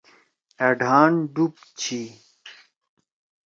[0.65, 2.01] أ ڈھان ڈُوب چھی۔